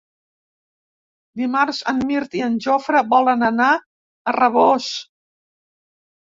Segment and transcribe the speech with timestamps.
[1.41, 4.89] Dimarts en Mirt i en Jofre volen anar a Rabós.